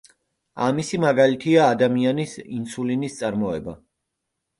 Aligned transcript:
ამისი 0.67 0.99
მაგალითია 1.01 1.67
ადამიანის 1.73 2.33
ინსულინის 2.61 3.19
წარმოება. 3.21 3.77